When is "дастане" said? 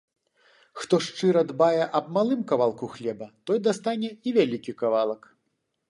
3.69-4.09